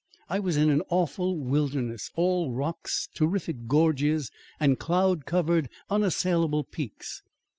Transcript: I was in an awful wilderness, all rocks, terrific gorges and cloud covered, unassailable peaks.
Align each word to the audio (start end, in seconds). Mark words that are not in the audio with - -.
I 0.31 0.39
was 0.39 0.57
in 0.57 0.71
an 0.71 0.81
awful 0.89 1.37
wilderness, 1.37 2.09
all 2.15 2.51
rocks, 2.53 3.07
terrific 3.13 3.67
gorges 3.67 4.31
and 4.59 4.79
cloud 4.79 5.27
covered, 5.27 5.69
unassailable 5.91 6.63
peaks. 6.63 7.21